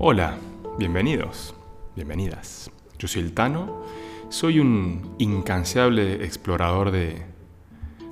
Hola, 0.00 0.38
bienvenidos, 0.78 1.56
bienvenidas. 1.96 2.70
Yo 3.00 3.08
soy 3.08 3.22
el 3.22 3.32
Tano, 3.32 3.82
soy 4.28 4.60
un 4.60 5.16
incansable 5.18 6.24
explorador 6.24 6.92
de, 6.92 7.26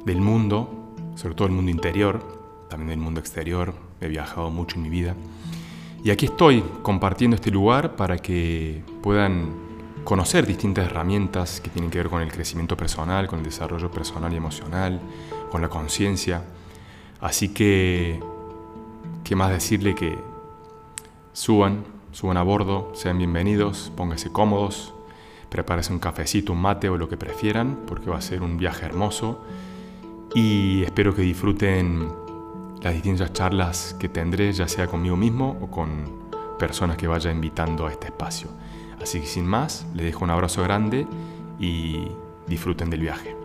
del 0.04 0.20
mundo, 0.20 0.96
sobre 1.14 1.36
todo 1.36 1.46
el 1.46 1.54
mundo 1.54 1.70
interior, 1.70 2.66
también 2.68 2.88
del 2.88 2.98
mundo 2.98 3.20
exterior, 3.20 3.72
he 4.00 4.08
viajado 4.08 4.50
mucho 4.50 4.78
en 4.78 4.82
mi 4.82 4.90
vida. 4.90 5.14
Y 6.02 6.10
aquí 6.10 6.26
estoy 6.26 6.64
compartiendo 6.82 7.36
este 7.36 7.52
lugar 7.52 7.94
para 7.94 8.18
que 8.18 8.82
puedan 9.00 9.54
conocer 10.02 10.44
distintas 10.44 10.86
herramientas 10.86 11.60
que 11.60 11.70
tienen 11.70 11.92
que 11.92 11.98
ver 11.98 12.08
con 12.08 12.20
el 12.20 12.32
crecimiento 12.32 12.76
personal, 12.76 13.28
con 13.28 13.38
el 13.38 13.44
desarrollo 13.44 13.92
personal 13.92 14.32
y 14.32 14.36
emocional, 14.36 15.00
con 15.52 15.62
la 15.62 15.68
conciencia. 15.68 16.42
Así 17.20 17.50
que, 17.50 18.18
¿qué 19.22 19.36
más 19.36 19.52
decirle 19.52 19.94
que 19.94 20.35
suban, 21.36 21.84
suban 22.12 22.38
a 22.38 22.42
bordo, 22.42 22.92
sean 22.94 23.18
bienvenidos, 23.18 23.92
pónganse 23.94 24.32
cómodos, 24.32 24.94
prepárense 25.50 25.92
un 25.92 25.98
cafecito, 25.98 26.54
un 26.54 26.62
mate 26.62 26.88
o 26.88 26.96
lo 26.96 27.10
que 27.10 27.18
prefieran, 27.18 27.80
porque 27.86 28.08
va 28.08 28.16
a 28.16 28.22
ser 28.22 28.40
un 28.40 28.56
viaje 28.56 28.86
hermoso. 28.86 29.44
Y 30.34 30.82
espero 30.84 31.14
que 31.14 31.20
disfruten 31.20 32.08
las 32.80 32.94
distintas 32.94 33.34
charlas 33.34 33.94
que 34.00 34.08
tendré, 34.08 34.50
ya 34.54 34.66
sea 34.66 34.86
conmigo 34.86 35.14
mismo 35.18 35.58
o 35.60 35.70
con 35.70 36.30
personas 36.58 36.96
que 36.96 37.06
vaya 37.06 37.30
invitando 37.30 37.86
a 37.86 37.90
este 37.90 38.06
espacio. 38.06 38.48
Así 39.02 39.20
que 39.20 39.26
sin 39.26 39.46
más, 39.46 39.86
les 39.94 40.06
dejo 40.06 40.24
un 40.24 40.30
abrazo 40.30 40.62
grande 40.62 41.06
y 41.60 42.08
disfruten 42.46 42.88
del 42.88 43.00
viaje. 43.00 43.36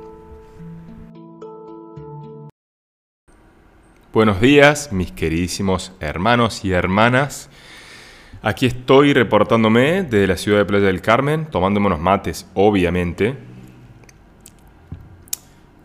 Buenos 4.13 4.39
días, 4.39 4.93
mis 4.93 5.11
queridísimos 5.11 5.91
hermanos 5.99 6.63
y 6.63 6.71
hermanas. 6.71 7.49
Aquí 8.43 8.65
estoy 8.65 9.13
reportándome 9.13 10.01
desde 10.01 10.25
la 10.25 10.35
ciudad 10.35 10.57
de 10.57 10.65
Playa 10.65 10.87
del 10.87 10.99
Carmen, 10.99 11.45
tomándome 11.45 11.85
unos 11.85 11.99
mates, 11.99 12.47
obviamente. 12.55 13.37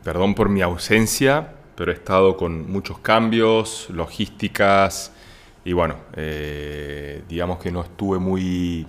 Perdón 0.02 0.34
por 0.34 0.48
mi 0.48 0.62
ausencia, 0.62 1.52
pero 1.74 1.92
he 1.92 1.94
estado 1.94 2.34
con 2.38 2.72
muchos 2.72 2.98
cambios, 3.00 3.90
logísticas, 3.90 5.12
y 5.66 5.74
bueno, 5.74 5.96
eh, 6.14 7.24
digamos 7.28 7.58
que 7.58 7.70
no 7.70 7.82
estuve 7.82 8.18
muy... 8.18 8.86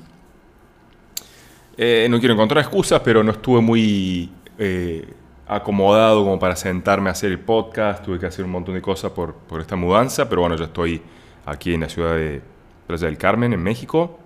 Eh, 1.75 2.07
no 2.09 2.19
quiero 2.19 2.35
encontrar 2.35 2.63
excusas, 2.63 3.01
pero 3.03 3.21
no 3.21 3.31
estuve 3.31 3.59
muy 3.59 4.31
eh, 4.57 5.13
acomodado 5.45 6.23
como 6.23 6.39
para 6.39 6.55
sentarme 6.55 7.09
a 7.09 7.11
hacer 7.11 7.31
el 7.31 7.39
podcast, 7.39 8.05
tuve 8.05 8.17
que 8.17 8.27
hacer 8.27 8.45
un 8.45 8.51
montón 8.51 8.75
de 8.75 8.81
cosas 8.81 9.11
por, 9.11 9.33
por 9.33 9.59
esta 9.59 9.75
mudanza, 9.75 10.29
pero 10.29 10.39
bueno, 10.39 10.55
ya 10.55 10.65
estoy 10.65 11.01
aquí 11.45 11.73
en 11.73 11.81
la 11.81 11.89
ciudad 11.89 12.15
de 12.15 12.41
Playa 12.87 13.07
del 13.07 13.17
Carmen, 13.17 13.53
en 13.53 13.61
México. 13.61 14.19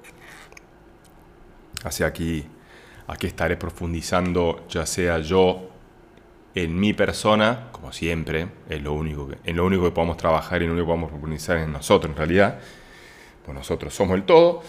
Así 1.84 2.04
aquí, 2.04 2.46
aquí 3.08 3.28
estaré 3.28 3.58
profundizando, 3.58 4.66
ya 4.70 4.86
sea 4.86 5.20
yo 5.20 5.70
en 6.54 6.80
mi 6.80 6.94
persona, 6.94 7.70
como 7.72 7.92
siempre, 7.92 8.48
es 8.70 8.82
lo 8.82 8.94
único 8.94 9.28
que, 9.28 9.38
en 9.46 9.56
lo 9.56 9.66
único 9.66 9.86
que 9.86 9.92
podemos 9.92 10.18
trabajar 10.18 10.62
y 10.62 10.68
lo 10.68 10.74
único 10.74 10.86
que 10.86 10.90
podemos 10.90 11.10
profundizar 11.10 11.58
en 11.58 11.72
nosotros 11.72 12.12
en 12.12 12.18
realidad, 12.18 12.60
pues 13.46 13.58
nosotros 13.58 13.94
somos 13.94 14.16
el 14.16 14.24
todo, 14.24 14.62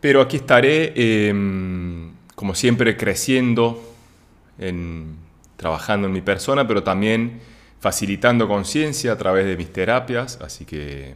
pero 0.00 0.22
aquí 0.22 0.36
estaré, 0.36 1.28
em, 1.28 2.12
como 2.34 2.54
siempre, 2.54 2.96
creciendo 2.96 3.82
en, 4.58 5.16
trabajando 5.56 6.06
en 6.06 6.12
mi 6.12 6.22
persona, 6.22 6.66
pero 6.66 6.82
también 6.82 7.40
facilitando 7.80 8.48
conciencia 8.48 9.12
a 9.12 9.18
través 9.18 9.46
de 9.46 9.56
mis 9.56 9.72
terapias, 9.72 10.40
así 10.40 10.64
que 10.64 11.14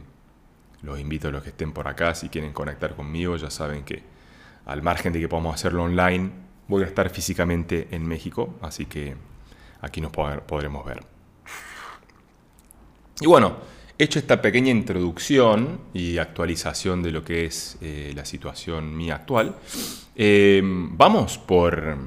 los 0.83 0.99
invito 0.99 1.27
a 1.27 1.31
los 1.31 1.43
que 1.43 1.49
estén 1.49 1.71
por 1.71 1.87
acá, 1.87 2.15
si 2.15 2.29
quieren 2.29 2.53
conectar 2.53 2.95
conmigo, 2.95 3.35
ya 3.37 3.49
saben 3.49 3.83
que 3.83 4.03
al 4.65 4.81
margen 4.81 5.13
de 5.13 5.19
que 5.19 5.27
podamos 5.27 5.55
hacerlo 5.55 5.83
online, 5.83 6.31
voy 6.67 6.83
a 6.83 6.85
estar 6.85 7.09
físicamente 7.09 7.87
en 7.91 8.07
México, 8.07 8.55
así 8.61 8.85
que 8.85 9.15
aquí 9.81 10.01
nos 10.01 10.11
podremos 10.11 10.85
ver. 10.85 11.03
Y 13.19 13.27
bueno, 13.27 13.57
hecho 13.97 14.19
esta 14.19 14.41
pequeña 14.41 14.71
introducción 14.71 15.81
y 15.93 16.17
actualización 16.17 17.03
de 17.03 17.11
lo 17.11 17.23
que 17.23 17.45
es 17.45 17.77
eh, 17.81 18.13
la 18.15 18.25
situación 18.25 18.95
mía 18.95 19.15
actual, 19.15 19.55
eh, 20.15 20.61
vamos 20.63 21.37
por 21.37 21.97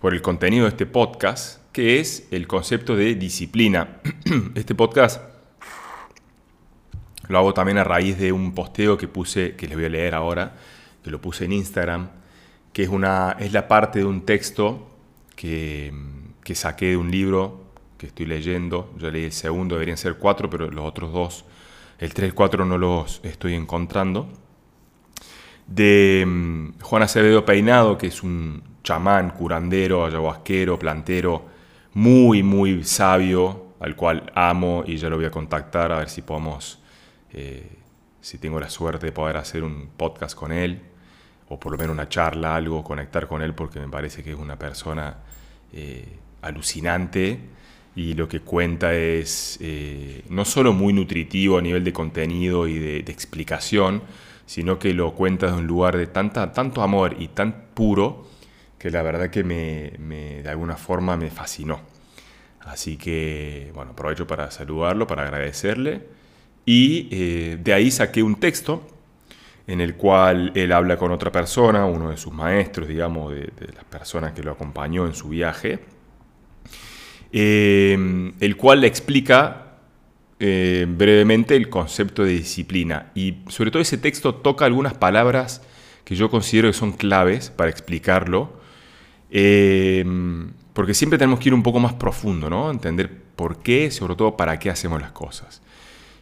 por 0.00 0.14
el 0.14 0.22
contenido 0.22 0.64
de 0.64 0.70
este 0.70 0.86
podcast, 0.86 1.60
que 1.72 1.98
es 1.98 2.28
el 2.30 2.46
concepto 2.46 2.96
de 2.96 3.14
disciplina. 3.14 4.00
Este 4.54 4.74
podcast 4.74 5.20
lo 7.28 7.38
hago 7.38 7.54
también 7.54 7.78
a 7.78 7.84
raíz 7.84 8.18
de 8.18 8.32
un 8.32 8.54
posteo 8.54 8.96
que 8.96 9.08
puse, 9.08 9.54
que 9.56 9.66
les 9.66 9.76
voy 9.76 9.86
a 9.86 9.88
leer 9.88 10.14
ahora, 10.14 10.54
que 11.02 11.10
lo 11.10 11.20
puse 11.20 11.44
en 11.44 11.52
Instagram, 11.52 12.08
que 12.72 12.82
es, 12.82 12.88
una, 12.88 13.36
es 13.38 13.52
la 13.52 13.68
parte 13.68 14.00
de 14.00 14.04
un 14.04 14.22
texto 14.22 14.88
que, 15.36 15.92
que 16.42 16.54
saqué 16.54 16.86
de 16.86 16.96
un 16.96 17.10
libro 17.10 17.64
que 17.98 18.06
estoy 18.06 18.26
leyendo. 18.26 18.94
Yo 18.98 19.10
leí 19.10 19.24
el 19.24 19.32
segundo, 19.32 19.74
deberían 19.74 19.98
ser 19.98 20.16
cuatro, 20.16 20.48
pero 20.48 20.70
los 20.70 20.84
otros 20.84 21.12
dos, 21.12 21.44
el 21.98 22.14
3 22.14 22.26
y 22.26 22.28
el 22.28 22.34
4 22.34 22.64
no 22.64 22.78
los 22.78 23.20
estoy 23.24 23.54
encontrando. 23.54 24.28
De 25.66 26.24
mm, 26.26 26.80
Juan 26.80 27.02
Acevedo 27.02 27.44
Peinado, 27.44 27.98
que 27.98 28.06
es 28.06 28.22
un, 28.22 28.62
chamán, 28.88 29.30
curandero, 29.30 30.06
ayahuasquero, 30.06 30.78
plantero, 30.78 31.44
muy, 31.92 32.42
muy 32.42 32.84
sabio, 32.84 33.74
al 33.80 33.94
cual 33.96 34.32
amo 34.34 34.82
y 34.86 34.96
ya 34.96 35.10
lo 35.10 35.16
voy 35.16 35.26
a 35.26 35.30
contactar 35.30 35.92
a 35.92 35.98
ver 35.98 36.08
si 36.08 36.22
podemos, 36.22 36.78
eh, 37.32 37.68
si 38.20 38.38
tengo 38.38 38.60
la 38.60 38.70
suerte 38.70 39.06
de 39.06 39.12
poder 39.12 39.36
hacer 39.36 39.62
un 39.62 39.90
podcast 39.96 40.36
con 40.36 40.52
él, 40.52 40.80
o 41.48 41.58
por 41.58 41.72
lo 41.72 41.78
menos 41.78 41.94
una 41.94 42.08
charla, 42.08 42.56
algo, 42.56 42.84
conectar 42.84 43.26
con 43.26 43.42
él, 43.42 43.54
porque 43.54 43.80
me 43.80 43.88
parece 43.88 44.22
que 44.22 44.32
es 44.32 44.38
una 44.38 44.58
persona 44.58 45.18
eh, 45.72 46.18
alucinante 46.42 47.40
y 47.94 48.14
lo 48.14 48.28
que 48.28 48.40
cuenta 48.40 48.94
es 48.94 49.58
eh, 49.60 50.22
no 50.28 50.44
solo 50.44 50.72
muy 50.72 50.92
nutritivo 50.92 51.58
a 51.58 51.62
nivel 51.62 51.82
de 51.84 51.92
contenido 51.92 52.68
y 52.68 52.78
de, 52.78 52.98
explicación, 53.10 54.02
sino 54.46 54.78
que 54.78 54.94
lo 54.94 55.14
cuenta 55.14 55.48
de 55.48 55.54
un 55.54 55.66
lugar 55.66 55.96
de 55.96 56.06
tanta, 56.06 56.52
tanto 56.52 56.82
amor 56.82 57.16
y 57.18 57.28
tan 57.28 57.66
puro 57.74 58.28
que 58.78 58.90
la 58.90 59.02
verdad 59.02 59.30
que 59.30 59.42
me, 59.42 59.90
de 60.42 60.48
alguna 60.48 60.76
forma 60.76 61.16
me 61.16 61.30
fascinó. 61.30 61.80
Así 62.60 62.96
que, 62.96 63.72
bueno, 63.74 63.92
aprovecho 63.92 64.26
para 64.26 64.50
saludarlo, 64.50 65.06
para 65.06 65.22
agradecerle. 65.22 66.06
Y 66.64 67.08
eh, 67.10 67.58
de 67.62 67.72
ahí 67.72 67.90
saqué 67.90 68.22
un 68.22 68.36
texto 68.36 68.86
en 69.66 69.80
el 69.80 69.96
cual 69.96 70.52
él 70.54 70.72
habla 70.72 70.96
con 70.96 71.12
otra 71.12 71.30
persona, 71.30 71.84
uno 71.84 72.10
de 72.10 72.16
sus 72.16 72.32
maestros, 72.32 72.88
digamos, 72.88 73.32
de, 73.32 73.50
las 73.74 73.84
personas 73.84 74.32
que 74.32 74.42
lo 74.42 74.52
acompañó 74.52 75.06
en 75.06 75.14
su 75.14 75.28
viaje, 75.28 75.80
eh, 77.32 78.32
el 78.40 78.56
cual 78.56 78.80
le 78.80 78.86
explica 78.86 79.76
eh, 80.40 80.86
brevemente 80.88 81.54
el 81.54 81.68
concepto 81.68 82.24
de 82.24 82.32
disciplina. 82.32 83.10
Y 83.14 83.38
sobre 83.48 83.70
todo 83.70 83.82
ese 83.82 83.98
texto 83.98 84.34
toca 84.34 84.64
algunas 84.64 84.94
palabras 84.94 85.62
que 86.04 86.16
yo 86.16 86.30
considero 86.30 86.68
que 86.68 86.74
son 86.74 86.92
claves 86.92 87.50
para 87.50 87.70
explicarlo 87.70 88.56
porque 90.78 90.94
siempre 90.94 91.18
tenemos 91.18 91.40
que 91.40 91.48
ir 91.48 91.54
un 91.54 91.64
poco 91.64 91.80
más 91.80 91.94
profundo, 91.94 92.48
¿no? 92.48 92.70
Entender 92.70 93.10
por 93.34 93.58
qué, 93.58 93.90
sobre 93.90 94.14
todo 94.14 94.36
para 94.36 94.60
qué 94.60 94.70
hacemos 94.70 95.00
las 95.00 95.10
cosas. 95.10 95.60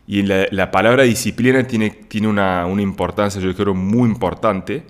Y 0.06 0.22
la, 0.22 0.70
palabra 0.70 1.02
disciplina 1.02 1.66
tiene, 1.66 1.90
tiene 1.90 2.28
una, 2.28 2.64
una, 2.66 2.82
importancia, 2.82 3.40
yo 3.40 3.54
creo, 3.54 3.74
muy 3.74 4.08
importante, 4.08 4.84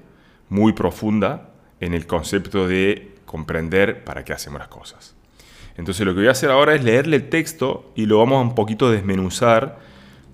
muy 0.50 0.74
profunda 0.74 1.50
en 1.80 1.94
el 1.94 2.06
concepto 2.06 2.68
de 2.68 3.14
comprender 3.24 4.04
para 4.04 4.24
qué 4.24 4.34
hacemos 4.34 4.58
las 4.58 4.68
cosas. 4.68 5.16
Entonces 5.76 6.04
lo 6.04 6.12
que 6.12 6.20
voy 6.20 6.28
a 6.28 6.32
hacer 6.32 6.50
ahora 6.50 6.74
es 6.74 6.84
leerle 6.84 7.16
el 7.16 7.28
texto 7.28 7.92
y 7.94 8.06
lo 8.06 8.18
vamos 8.18 8.38
a 8.38 8.40
un 8.42 8.54
poquito 8.54 8.90
desmenuzar, 8.90 9.78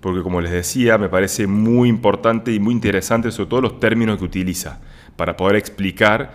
porque 0.01 0.21
como 0.21 0.41
les 0.41 0.51
decía, 0.51 0.97
me 0.97 1.09
parece 1.09 1.47
muy 1.47 1.87
importante 1.87 2.51
y 2.53 2.59
muy 2.59 2.73
interesante 2.73 3.31
sobre 3.31 3.49
todo 3.49 3.61
los 3.61 3.79
términos 3.79 4.17
que 4.17 4.25
utiliza, 4.25 4.81
para 5.15 5.37
poder 5.37 5.55
explicar 5.55 6.33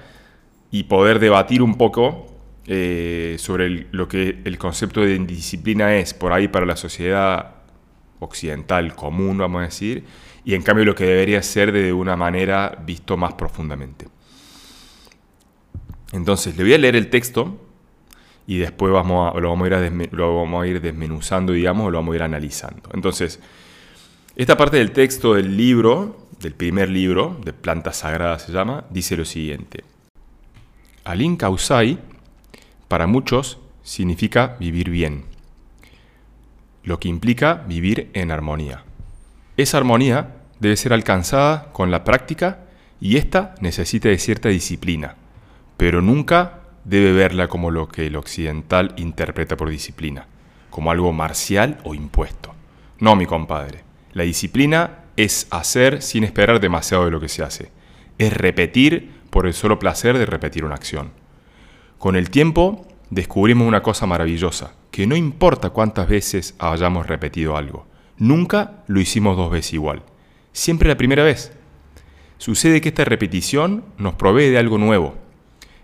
y 0.70 0.84
poder 0.84 1.18
debatir 1.18 1.62
un 1.62 1.76
poco 1.76 2.26
eh, 2.66 3.36
sobre 3.38 3.86
lo 3.90 4.08
que 4.08 4.40
el 4.44 4.58
concepto 4.58 5.00
de 5.00 5.18
disciplina 5.18 5.96
es 5.96 6.14
por 6.14 6.32
ahí 6.32 6.48
para 6.48 6.66
la 6.66 6.76
sociedad 6.76 7.57
occidental 8.20 8.94
común, 8.94 9.38
vamos 9.38 9.60
a 9.60 9.64
decir, 9.64 10.04
y 10.44 10.54
en 10.54 10.62
cambio 10.62 10.84
lo 10.84 10.94
que 10.94 11.04
debería 11.04 11.42
ser 11.42 11.72
de 11.72 11.92
una 11.92 12.16
manera 12.16 12.76
visto 12.84 13.16
más 13.16 13.34
profundamente. 13.34 14.06
Entonces, 16.12 16.56
le 16.56 16.64
voy 16.64 16.74
a 16.74 16.78
leer 16.78 16.96
el 16.96 17.10
texto 17.10 17.58
y 18.46 18.58
después 18.58 18.92
vamos 18.92 19.34
lo, 19.40 19.50
vamos 19.50 19.70
a 19.70 19.86
ir 19.86 20.08
lo 20.12 20.36
vamos 20.36 20.64
a 20.64 20.66
ir 20.66 20.80
desmenuzando, 20.80 21.52
digamos, 21.52 21.86
o 21.86 21.90
lo 21.90 21.98
vamos 21.98 22.14
a 22.14 22.16
ir 22.16 22.22
analizando. 22.22 22.88
Entonces, 22.94 23.40
esta 24.36 24.56
parte 24.56 24.78
del 24.78 24.92
texto 24.92 25.34
del 25.34 25.56
libro, 25.56 26.28
del 26.40 26.54
primer 26.54 26.88
libro, 26.88 27.38
de 27.44 27.52
Plantas 27.52 27.98
Sagradas 27.98 28.42
se 28.42 28.52
llama, 28.52 28.84
dice 28.88 29.16
lo 29.16 29.24
siguiente. 29.24 29.84
Alin 31.04 31.36
Kausai, 31.36 31.98
para 32.86 33.06
muchos, 33.06 33.58
significa 33.82 34.56
vivir 34.60 34.90
bien, 34.90 35.24
lo 36.88 36.98
que 36.98 37.08
implica 37.08 37.64
vivir 37.68 38.10
en 38.14 38.30
armonía. 38.30 38.82
Esa 39.58 39.76
armonía 39.76 40.36
debe 40.58 40.74
ser 40.74 40.94
alcanzada 40.94 41.70
con 41.72 41.90
la 41.90 42.02
práctica 42.02 42.60
y 42.98 43.18
esta 43.18 43.54
necesita 43.60 44.08
de 44.08 44.18
cierta 44.18 44.48
disciplina, 44.48 45.16
pero 45.76 46.00
nunca 46.00 46.60
debe 46.84 47.12
verla 47.12 47.46
como 47.46 47.70
lo 47.70 47.88
que 47.88 48.06
el 48.06 48.16
occidental 48.16 48.94
interpreta 48.96 49.54
por 49.54 49.68
disciplina, 49.68 50.28
como 50.70 50.90
algo 50.90 51.12
marcial 51.12 51.78
o 51.84 51.94
impuesto. 51.94 52.54
No, 53.00 53.16
mi 53.16 53.26
compadre. 53.26 53.84
La 54.14 54.22
disciplina 54.22 55.00
es 55.18 55.46
hacer 55.50 56.00
sin 56.00 56.24
esperar 56.24 56.58
demasiado 56.58 57.04
de 57.04 57.10
lo 57.10 57.20
que 57.20 57.28
se 57.28 57.42
hace. 57.42 57.70
Es 58.16 58.32
repetir 58.32 59.12
por 59.28 59.46
el 59.46 59.52
solo 59.52 59.78
placer 59.78 60.16
de 60.16 60.24
repetir 60.24 60.64
una 60.64 60.76
acción. 60.76 61.10
Con 61.98 62.16
el 62.16 62.30
tiempo 62.30 62.88
descubrimos 63.10 63.68
una 63.68 63.82
cosa 63.82 64.06
maravillosa, 64.06 64.72
que 64.90 65.06
no 65.06 65.16
importa 65.16 65.70
cuántas 65.70 66.08
veces 66.08 66.54
hayamos 66.58 67.06
repetido 67.06 67.56
algo, 67.56 67.86
nunca 68.16 68.82
lo 68.86 69.00
hicimos 69.00 69.36
dos 69.36 69.50
veces 69.50 69.74
igual, 69.74 70.02
siempre 70.52 70.88
la 70.88 70.96
primera 70.96 71.24
vez. 71.24 71.52
Sucede 72.38 72.80
que 72.80 72.90
esta 72.90 73.04
repetición 73.04 73.84
nos 73.98 74.14
provee 74.14 74.50
de 74.50 74.58
algo 74.58 74.78
nuevo. 74.78 75.16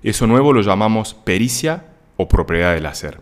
Eso 0.02 0.26
nuevo 0.26 0.52
lo 0.52 0.62
llamamos 0.62 1.14
pericia 1.14 1.86
o 2.16 2.28
propiedad 2.28 2.74
del 2.74 2.86
hacer. 2.86 3.20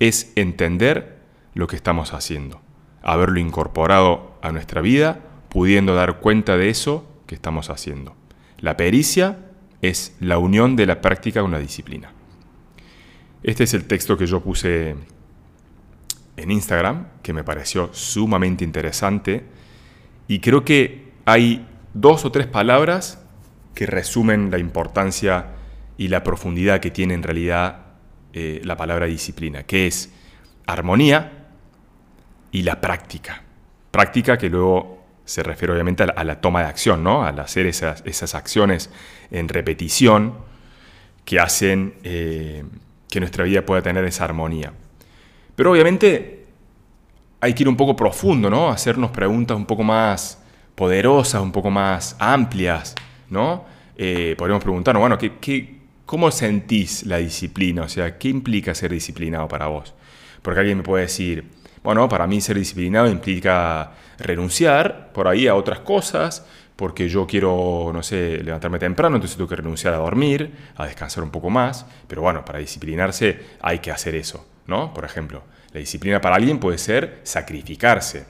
Es 0.00 0.32
entender 0.34 1.18
lo 1.54 1.66
que 1.66 1.76
estamos 1.76 2.12
haciendo, 2.14 2.60
haberlo 3.02 3.38
incorporado 3.38 4.32
a 4.42 4.50
nuestra 4.52 4.80
vida, 4.80 5.20
pudiendo 5.48 5.94
dar 5.94 6.18
cuenta 6.18 6.56
de 6.56 6.68
eso 6.68 7.08
que 7.26 7.34
estamos 7.34 7.70
haciendo. 7.70 8.14
La 8.58 8.76
pericia 8.76 9.38
es 9.82 10.16
la 10.18 10.38
unión 10.38 10.74
de 10.76 10.86
la 10.86 11.00
práctica 11.00 11.42
con 11.42 11.52
la 11.52 11.60
disciplina. 11.60 12.12
Este 13.42 13.64
es 13.64 13.74
el 13.74 13.84
texto 13.84 14.16
que 14.16 14.26
yo 14.26 14.40
puse 14.40 14.96
en 16.36 16.50
Instagram, 16.50 17.06
que 17.22 17.32
me 17.32 17.44
pareció 17.44 17.90
sumamente 17.92 18.64
interesante, 18.64 19.44
y 20.26 20.40
creo 20.40 20.64
que 20.64 21.12
hay 21.24 21.66
dos 21.94 22.24
o 22.24 22.32
tres 22.32 22.46
palabras 22.46 23.24
que 23.74 23.86
resumen 23.86 24.50
la 24.50 24.58
importancia 24.58 25.46
y 25.96 26.08
la 26.08 26.22
profundidad 26.22 26.80
que 26.80 26.90
tiene 26.90 27.14
en 27.14 27.22
realidad 27.22 27.86
eh, 28.32 28.60
la 28.64 28.76
palabra 28.76 29.06
disciplina, 29.06 29.62
que 29.64 29.86
es 29.86 30.12
armonía 30.66 31.48
y 32.50 32.62
la 32.62 32.80
práctica. 32.80 33.42
Práctica 33.90 34.36
que 34.36 34.50
luego 34.50 35.06
se 35.24 35.42
refiere 35.42 35.72
obviamente 35.74 36.04
a 36.04 36.24
la, 36.24 36.40
toma 36.40 36.62
de 36.62 36.66
acción, 36.66 37.04
¿no? 37.04 37.24
al 37.24 37.38
hacer 37.38 37.66
esas, 37.66 38.02
esas 38.06 38.34
acciones 38.34 38.90
en 39.30 39.48
repetición 39.48 40.34
que 41.24 41.38
hacen 41.38 41.94
eh, 42.02 42.64
que 43.10 43.20
nuestra 43.20 43.44
vida 43.44 43.64
pueda 43.64 43.82
tener 43.82 44.04
esa 44.04 44.24
armonía. 44.24 44.72
Pero 45.56 45.72
obviamente 45.72 46.46
hay 47.40 47.54
que 47.54 47.62
ir 47.62 47.68
un 47.68 47.76
poco 47.76 47.96
profundo, 47.96 48.50
¿no? 48.50 48.68
Hacernos 48.68 49.10
preguntas 49.10 49.56
un 49.56 49.66
poco 49.66 49.82
más 49.82 50.42
poderosas, 50.74 51.42
un 51.42 51.52
poco 51.52 51.70
más 51.70 52.16
amplias, 52.18 52.94
¿no? 53.30 53.64
Eh, 53.96 54.34
podríamos 54.38 54.62
preguntarnos, 54.62 55.00
bueno, 55.00 55.18
¿qué, 55.18 55.78
cómo 56.06 56.30
sentís 56.30 57.04
la 57.06 57.18
disciplina? 57.18 57.82
O 57.82 57.88
sea, 57.88 58.18
¿qué 58.18 58.28
implica 58.28 58.74
ser 58.74 58.92
disciplinado 58.92 59.48
para 59.48 59.66
vos? 59.66 59.94
Porque 60.42 60.60
alguien 60.60 60.78
me 60.78 60.84
puede 60.84 61.04
decir, 61.04 61.44
bueno, 61.82 62.08
para 62.08 62.26
mí 62.26 62.40
ser 62.40 62.56
disciplinado 62.58 63.08
implica 63.08 63.92
renunciar 64.18 65.12
por 65.12 65.28
ahí 65.28 65.46
a 65.46 65.54
otras 65.54 65.80
cosas, 65.80 66.46
porque 66.78 67.08
yo 67.08 67.26
quiero, 67.26 67.90
no 67.92 68.04
sé, 68.04 68.40
levantarme 68.44 68.78
temprano, 68.78 69.16
entonces 69.16 69.36
tengo 69.36 69.48
que 69.48 69.56
renunciar 69.56 69.94
a 69.94 69.96
dormir, 69.96 70.52
a 70.76 70.86
descansar 70.86 71.24
un 71.24 71.30
poco 71.32 71.50
más, 71.50 71.84
pero 72.06 72.22
bueno, 72.22 72.44
para 72.44 72.60
disciplinarse 72.60 73.40
hay 73.60 73.80
que 73.80 73.90
hacer 73.90 74.14
eso, 74.14 74.46
¿no? 74.68 74.94
Por 74.94 75.04
ejemplo, 75.04 75.42
la 75.72 75.80
disciplina 75.80 76.20
para 76.20 76.36
alguien 76.36 76.60
puede 76.60 76.78
ser 76.78 77.18
sacrificarse. 77.24 78.26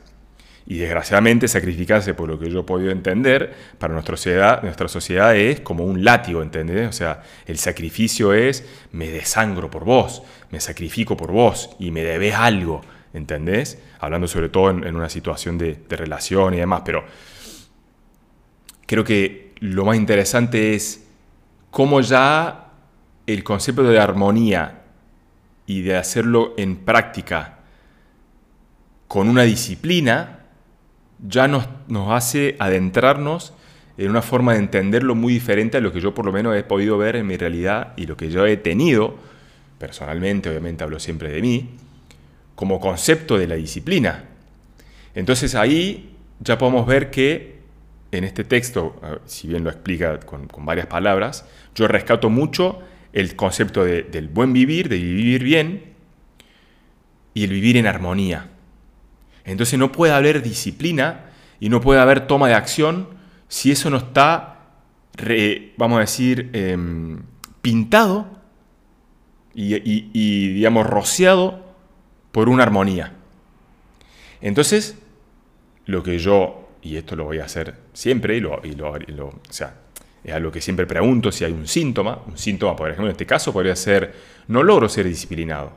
Y 0.67 0.79
desgraciadamente 0.79 1.47
sacrificarse, 1.47 2.15
por 2.15 2.27
lo 2.27 2.39
que 2.39 2.49
yo 2.49 2.61
he 2.61 2.63
podido 2.63 2.91
entender, 2.91 3.55
para 3.79 3.93
nuestra 3.93 4.17
sociedad, 4.17 4.63
nuestra 4.63 4.89
sociedad 4.89 5.37
es 5.37 5.61
como 5.61 5.85
un 5.85 6.03
látigo, 6.03 6.41
¿entendés? 6.41 6.89
O 6.89 6.93
sea, 6.93 7.25
el 7.45 7.59
sacrificio 7.59 8.33
es 8.33 8.67
me 8.93 9.09
desangro 9.09 9.71
por 9.71 9.85
vos, 9.85 10.23
me 10.51 10.61
sacrifico 10.61 11.19
por 11.19 11.33
vos 11.33 11.77
y 11.79 11.91
me 11.91 12.03
debes 12.03 12.35
algo, 12.35 12.81
¿entendés? 13.13 13.79
Hablando 14.01 14.27
sobre 14.27 14.49
todo 14.49 14.71
en, 14.71 14.97
una 14.97 15.11
situación 15.11 15.59
de, 15.59 15.77
de 15.87 15.97
relación 15.97 16.55
y 16.55 16.57
demás, 16.57 16.81
pero 16.83 17.05
creo 18.89 19.05
que 19.05 19.53
lo 19.61 19.85
más 19.85 19.97
interesante 19.97 20.75
es 20.75 21.07
cómo 21.71 22.01
ya 22.01 22.73
el 23.27 23.45
concepto 23.45 23.83
de 23.83 24.01
armonía 24.01 24.81
y 25.67 25.83
de 25.83 25.97
hacerlo 25.97 26.55
en 26.57 26.77
práctica 26.77 27.59
con 29.07 29.29
una 29.29 29.43
disciplina 29.43 30.47
ya 31.27 31.49
nos, 31.49 31.69
nos 31.87 32.11
hace 32.13 32.57
adentrarnos 32.59 33.53
en 33.99 34.09
una 34.09 34.23
forma 34.23 34.55
de 34.55 34.61
entenderlo 34.61 35.15
muy 35.15 35.35
diferente 35.35 35.77
a 35.77 35.81
lo 35.81 35.93
que 35.93 36.01
yo 36.01 36.15
por 36.15 36.25
lo 36.25 36.33
menos 36.33 36.57
he 36.57 36.63
podido 36.63 36.97
ver 36.97 37.17
en 37.17 37.27
mi 37.27 37.37
realidad 37.37 37.93
y 37.97 38.07
lo 38.07 38.17
que 38.17 38.31
yo 38.31 38.47
he 38.47 38.57
tenido, 38.57 39.17
personalmente, 39.79 40.49
obviamente 40.49 40.83
hablo 40.83 40.99
siempre 40.99 41.31
de 41.31 41.43
mí, 41.43 41.71
como 42.55 42.81
concepto 42.81 43.37
de 43.37 43.49
la 43.49 43.57
disciplina. 43.57 44.25
Entonces 45.15 45.55
ahí 45.55 46.17
ya 46.41 46.57
podemos 46.57 46.87
ver 46.87 47.11
que 47.11 47.58
en 48.11 48.25
este 48.25 48.45
texto, 48.45 49.01
si 49.27 49.49
bien 49.49 49.65
lo 49.65 49.71
explica 49.71 50.19
con, 50.21 50.49
varias 50.61 50.87
palabras, 50.87 51.45
yo 51.75 51.87
rescato 51.89 52.31
mucho 52.31 52.81
el 53.13 53.37
concepto 53.37 53.85
del 53.85 54.29
buen 54.29 54.53
vivir, 54.53 54.89
de 54.89 54.97
vivir 54.97 55.43
bien 55.43 55.95
y 57.35 57.45
el 57.45 57.51
vivir 57.51 57.77
en 57.77 57.87
armonía. 57.87 58.49
Entonces 59.45 59.79
no 59.79 59.93
puede 59.93 60.13
haber 60.13 60.43
disciplina 60.43 61.27
y 61.61 61.69
no 61.69 61.81
puede 61.81 62.01
haber 62.01 62.27
toma 62.27 62.49
de 62.49 62.55
acción 62.55 63.09
si 63.49 63.71
eso 63.71 63.91
no 63.91 63.99
está, 63.99 64.61
vamos 65.77 65.99
a 65.99 66.01
decir, 66.01 66.51
em, 66.53 67.23
pintado 67.63 68.27
y, 69.55 69.75
y, 69.75 70.53
digamos, 70.53 70.87
rociado 70.87 71.75
por 72.31 72.49
una 72.49 72.63
armonía. 72.63 73.15
Entonces, 74.41 74.99
lo 75.87 76.03
que 76.03 76.19
yo 76.19 76.68
y 76.89 76.97
esto 76.97 77.15
lo 77.15 77.25
voy 77.25 77.39
a 77.39 77.45
hacer 77.45 77.75
siempre, 77.93 78.39
y 78.39 78.41
lo, 78.41 78.55
o 78.55 79.41
sea, 79.51 79.75
es 80.25 80.33
algo 80.33 80.51
que 80.51 80.63
siempre 80.63 80.87
pregunto 80.87 81.31
si 81.31 81.45
hay 81.45 81.53
un 81.53 81.67
síntoma. 81.67 82.19
Un 82.27 82.39
síntoma, 82.39 82.75
por 82.75 82.89
ejemplo, 82.89 83.07
en 83.07 83.11
este 83.11 83.27
caso 83.27 83.53
podría 83.53 83.77
ser, 83.77 84.15
no 84.47 84.63
logro 84.63 84.89
ser 84.89 85.07
disciplinado. 85.07 85.73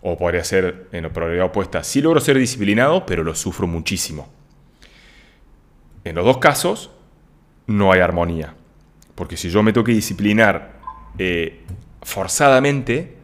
O 0.00 0.16
podría 0.16 0.44
ser, 0.44 0.86
en 0.92 1.02
la 1.02 1.12
probabilidad 1.12 1.46
opuesta, 1.46 1.82
sí 1.82 2.00
logro 2.00 2.20
ser 2.20 2.38
disciplinado, 2.38 3.04
pero 3.04 3.24
lo 3.24 3.34
sufro 3.34 3.66
muchísimo. 3.66 4.28
En 6.04 6.14
los 6.14 6.24
dos 6.24 6.38
casos, 6.38 6.92
no 7.66 7.90
hay 7.90 7.98
armonía. 7.98 8.54
Porque 9.16 9.36
si 9.36 9.50
yo 9.50 9.64
me 9.64 9.72
tengo 9.72 9.84
que 9.84 9.92
disciplinar 9.92 10.78
eh, 11.18 11.62
forzadamente, 12.02 13.16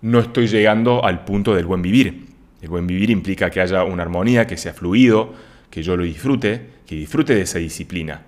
no 0.00 0.20
estoy 0.20 0.46
llegando 0.46 1.04
al 1.04 1.24
punto 1.24 1.56
del 1.56 1.66
buen 1.66 1.82
vivir. 1.82 2.28
El 2.62 2.68
buen 2.68 2.86
vivir 2.86 3.10
implica 3.10 3.50
que 3.50 3.60
haya 3.60 3.82
una 3.82 4.04
armonía, 4.04 4.46
que 4.46 4.56
sea 4.56 4.72
fluido, 4.72 5.34
que 5.78 5.84
yo 5.84 5.96
lo 5.96 6.02
disfrute, 6.02 6.60
que 6.84 6.96
disfrute 6.96 7.36
de 7.36 7.42
esa 7.42 7.60
disciplina. 7.60 8.22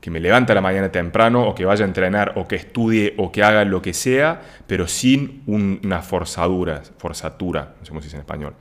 Que 0.00 0.12
me 0.12 0.20
levante 0.20 0.52
a 0.52 0.54
la 0.54 0.60
mañana 0.60 0.92
temprano 0.92 1.42
o 1.42 1.56
que 1.56 1.64
vaya 1.64 1.84
a 1.84 1.88
entrenar 1.88 2.34
o 2.36 2.46
que 2.46 2.54
estudie 2.54 3.14
o 3.18 3.32
que 3.32 3.42
haga 3.42 3.64
lo 3.64 3.82
que 3.82 3.92
sea, 3.92 4.40
pero 4.68 4.86
sin 4.86 5.42
una 5.46 6.02
forzadura, 6.02 6.82
forzatura, 6.98 7.74
no 7.80 7.84
sé 7.84 7.88
cómo 7.88 8.00
se 8.00 8.06
dice 8.06 8.16
en 8.16 8.20
español. 8.20 8.54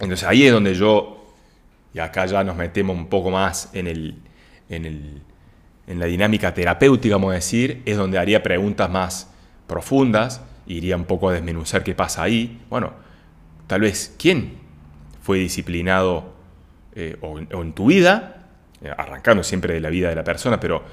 Entonces 0.00 0.26
ahí 0.26 0.44
es 0.44 0.52
donde 0.52 0.74
yo, 0.74 1.32
y 1.94 2.00
acá 2.00 2.26
ya 2.26 2.42
nos 2.42 2.56
metemos 2.56 2.96
un 2.96 3.06
poco 3.06 3.30
más 3.30 3.70
en, 3.72 3.86
el, 3.86 4.16
en, 4.68 4.86
el, 4.86 5.22
en 5.86 6.00
la 6.00 6.06
dinámica 6.06 6.52
terapéutica, 6.52 7.14
vamos 7.14 7.30
a 7.30 7.34
decir, 7.34 7.80
es 7.84 7.96
donde 7.96 8.18
haría 8.18 8.42
preguntas 8.42 8.90
más 8.90 9.32
profundas, 9.68 10.42
iría 10.66 10.96
un 10.96 11.04
poco 11.04 11.28
a 11.28 11.32
desmenuzar 11.32 11.84
qué 11.84 11.94
pasa 11.94 12.24
ahí. 12.24 12.60
Bueno, 12.68 12.92
tal 13.68 13.82
vez, 13.82 14.16
¿quién 14.18 14.63
fue 15.24 15.38
disciplinado 15.38 16.34
eh, 16.94 17.16
o, 17.22 17.38
en 17.38 17.72
tu 17.72 17.86
vida, 17.86 18.44
eh, 18.82 18.90
arrancando 18.94 19.42
siempre 19.42 19.72
de 19.72 19.80
la 19.80 19.88
vida 19.88 20.10
de 20.10 20.14
la 20.14 20.22
persona, 20.22 20.60
pero 20.60 20.84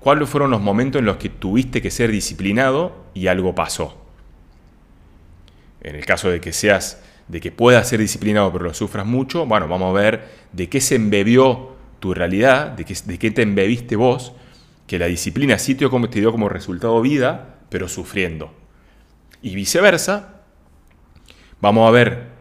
¿cuáles 0.00 0.28
fueron 0.28 0.50
los 0.50 0.60
momentos 0.60 0.98
en 0.98 1.06
los 1.06 1.18
que 1.18 1.28
tuviste 1.28 1.80
que 1.80 1.92
ser 1.92 2.10
disciplinado 2.10 3.04
y 3.14 3.28
algo 3.28 3.54
pasó? 3.54 3.96
En 5.82 5.94
el 5.94 6.04
caso 6.04 6.28
de 6.30 6.40
que 6.40 6.52
seas, 6.52 7.00
de 7.28 7.40
que 7.40 7.52
puedas 7.52 7.88
ser 7.88 8.00
disciplinado 8.00 8.52
pero 8.52 8.64
lo 8.64 8.74
sufras 8.74 9.06
mucho, 9.06 9.46
bueno, 9.46 9.68
vamos 9.68 9.96
a 9.96 10.00
ver 10.00 10.28
de 10.50 10.68
qué 10.68 10.80
se 10.80 10.96
embebió 10.96 11.76
tu 12.00 12.12
realidad, 12.12 12.72
de 12.72 12.84
qué, 12.84 12.96
de 13.04 13.18
qué 13.20 13.30
te 13.30 13.42
embebiste 13.42 13.94
vos, 13.94 14.32
que 14.88 14.98
la 14.98 15.06
disciplina 15.06 15.60
sí 15.60 15.76
te 15.76 15.88
dio 16.18 16.32
como 16.32 16.48
resultado 16.48 17.00
vida, 17.02 17.54
pero 17.68 17.86
sufriendo. 17.86 18.52
Y 19.42 19.54
viceversa, 19.54 20.40
vamos 21.60 21.86
a 21.86 21.92
ver 21.92 22.35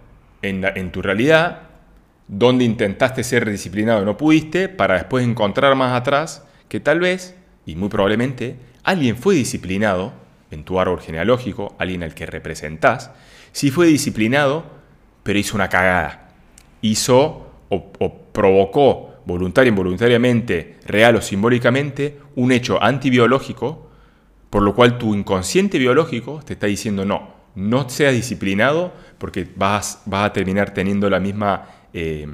en, 0.49 0.91
tu 0.91 1.01
realidad, 1.01 1.61
donde 2.27 2.65
intentaste 2.65 3.23
ser 3.23 3.49
disciplinado 3.49 4.01
y 4.01 4.05
no 4.05 4.17
pudiste, 4.17 4.69
para 4.69 4.95
después 4.95 5.25
encontrar 5.25 5.75
más 5.75 5.99
atrás 5.99 6.45
que 6.69 6.79
tal 6.79 6.99
vez, 6.99 7.35
y 7.65 7.75
muy 7.75 7.89
probablemente, 7.89 8.57
alguien 8.83 9.17
fue 9.17 9.35
disciplinado 9.35 10.13
en 10.51 10.63
tu 10.63 10.79
árbol 10.79 11.01
genealógico, 11.01 11.75
alguien 11.77 12.03
al 12.03 12.13
que 12.13 12.25
representás, 12.25 13.11
sí 13.51 13.71
fue 13.71 13.87
disciplinado, 13.87 14.65
pero 15.23 15.39
hizo 15.39 15.55
una 15.55 15.69
cagada. 15.69 16.29
Hizo 16.81 17.51
o, 17.69 17.91
provocó 18.31 19.15
voluntaria, 19.25 19.69
involuntariamente, 19.69 20.77
real 20.85 21.15
o 21.15 21.21
simbólicamente, 21.21 22.19
un 22.35 22.51
hecho 22.51 22.81
antibiológico, 22.81 23.89
por 24.49 24.61
lo 24.61 24.75
cual 24.75 24.97
tu 24.97 25.15
inconsciente 25.15 25.79
biológico 25.79 26.41
te 26.45 26.53
está 26.53 26.67
diciendo 26.67 27.05
no, 27.05 27.34
no 27.55 27.89
seas 27.89 28.13
disciplinado 28.13 28.93
porque 29.17 29.47
vas, 29.55 30.01
vas 30.05 30.25
a 30.25 30.33
terminar 30.33 30.73
teniendo 30.73 31.09
la 31.09 31.19
misma 31.19 31.67
eh, 31.93 32.27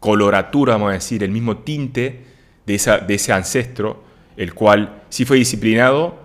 coloratura, 0.00 0.74
vamos 0.74 0.90
a 0.90 0.94
decir, 0.94 1.24
el 1.24 1.30
mismo 1.30 1.58
tinte 1.58 2.24
de, 2.66 2.74
esa, 2.74 2.98
de 2.98 3.14
ese 3.14 3.32
ancestro, 3.32 4.04
el 4.36 4.54
cual 4.54 5.02
sí 5.08 5.24
fue 5.24 5.38
disciplinado, 5.38 6.18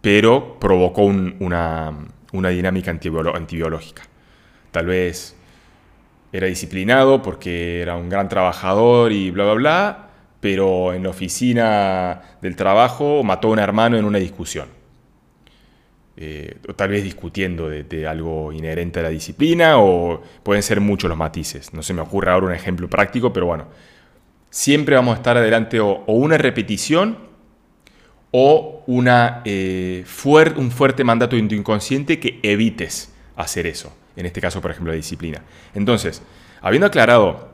pero 0.00 0.58
provocó 0.58 1.02
una, 1.04 1.92
una 2.32 2.48
dinámica 2.48 2.90
antibiológica. 2.90 4.02
Tal 4.70 4.86
vez 4.86 5.36
era 6.32 6.48
disciplinado 6.48 7.22
porque 7.22 7.80
era 7.80 7.96
un 7.96 8.08
gran 8.08 8.28
trabajador 8.28 9.12
y 9.12 9.30
bla, 9.30 9.44
bla, 9.44 9.54
bla, 9.54 10.08
pero 10.40 10.92
en 10.92 11.04
la 11.04 11.10
oficina 11.10 12.20
del 12.42 12.56
trabajo 12.56 13.22
mató 13.22 13.48
a 13.48 13.52
un 13.52 13.60
hermano 13.60 13.96
en 13.96 14.04
una 14.04 14.18
discusión. 14.18 14.68
Eh, 16.16 16.58
tal 16.76 16.90
vez 16.90 17.02
discutiendo 17.02 17.68
de, 17.68 18.06
algo 18.06 18.52
inherente 18.52 19.00
a 19.00 19.02
la 19.02 19.08
disciplina, 19.08 19.78
o 19.78 20.22
pueden 20.42 20.62
ser 20.62 20.80
muchos 20.80 21.08
los 21.08 21.18
matices. 21.18 21.72
No 21.72 21.82
se 21.82 21.92
me 21.92 22.02
ocurre 22.02 22.30
ahora 22.30 22.46
un 22.46 22.52
ejemplo 22.52 22.88
práctico, 22.88 23.32
pero 23.32 23.46
bueno, 23.46 23.66
siempre 24.50 24.94
vamos 24.94 25.14
a 25.14 25.16
estar 25.16 25.36
adelante 25.36 25.80
o, 25.80 26.04
una 26.06 26.38
repetición 26.38 27.18
o 28.30 28.82
una, 28.86 29.42
eh, 29.44 30.04
un 30.56 30.70
fuerte 30.70 31.04
mandato 31.04 31.36
de 31.36 31.42
tu 31.42 31.54
inconsciente 31.54 32.20
que 32.20 32.40
evites 32.42 33.12
hacer 33.36 33.66
eso 33.66 33.92
en 34.16 34.26
este 34.26 34.40
caso, 34.40 34.60
por 34.60 34.70
ejemplo, 34.70 34.92
la 34.92 34.96
disciplina. 34.96 35.42
Entonces, 35.74 36.22
habiendo 36.60 36.86
aclarado 36.86 37.52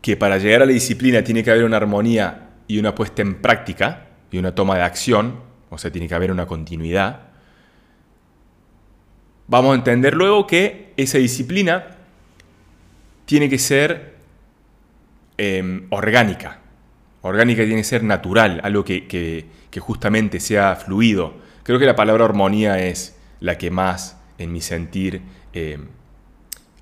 que 0.00 0.16
para 0.16 0.38
llegar 0.38 0.62
a 0.62 0.66
la 0.66 0.72
disciplina 0.72 1.22
tiene 1.22 1.42
que 1.42 1.50
haber 1.50 1.64
una 1.64 1.76
armonía 1.76 2.50
y 2.66 2.78
una 2.78 2.94
puesta 2.94 3.22
en 3.22 3.36
práctica 3.42 4.06
y 4.30 4.38
una 4.38 4.54
toma 4.54 4.76
de 4.76 4.82
acción, 4.82 5.40
o 5.76 5.78
sea, 5.78 5.92
tiene 5.92 6.08
que 6.08 6.14
haber 6.14 6.32
una 6.32 6.46
continuidad, 6.46 7.28
vamos 9.46 9.72
a 9.72 9.74
entender 9.76 10.14
luego 10.14 10.46
que 10.46 10.92
esa 10.96 11.18
disciplina 11.18 11.96
tiene 13.26 13.48
que 13.48 13.58
ser 13.58 14.16
em, 15.36 15.86
orgánica. 15.90 16.60
Orgánica 17.22 17.62
tiene 17.62 17.76
que 17.76 17.84
ser 17.84 18.02
natural, 18.02 18.60
algo 18.64 18.84
que, 18.84 19.06
que 19.06 19.80
justamente 19.80 20.40
sea 20.40 20.74
fluido. 20.76 21.34
Creo 21.62 21.78
que 21.78 21.86
la 21.86 21.96
palabra 21.96 22.24
armonía 22.24 22.78
es 22.78 23.16
la 23.40 23.58
que 23.58 23.70
más, 23.70 24.16
en 24.38 24.52
mi 24.52 24.60
sentir, 24.60 25.22
eh, 25.52 25.78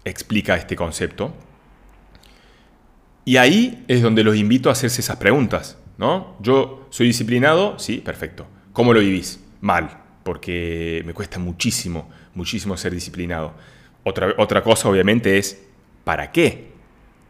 explica 0.05 0.57
este 0.57 0.77
concepto. 0.77 1.35
Y 3.25 3.39
ahí 3.39 3.85
es 3.89 4.03
donde 4.03 4.23
los 4.23 4.37
invito 4.37 4.69
a 4.69 4.73
hacerse 4.73 5.01
esas 5.01 5.17
preguntas, 5.17 5.79
¿no? 5.97 6.37
Yo 6.41 6.87
soy 6.91 7.07
disciplinado, 7.07 7.79
sí, 7.79 7.99
perfecto. 7.99 8.47
¿Cómo 8.75 8.93
lo 8.93 9.01
vivís? 9.01 9.41
Mal, 9.63 9.89
porque 10.23 11.03
me 11.07 11.15
cuesta 11.15 11.39
muchísimo, 11.39 12.11
muchísimo 12.35 12.77
ser 12.77 12.93
disciplinado. 12.93 13.55
Otra, 14.03 14.35
otra 14.37 14.63
cosa, 14.63 14.91
obviamente, 14.91 15.39
es 15.39 15.65
¿para 16.05 16.31
qué? 16.31 16.73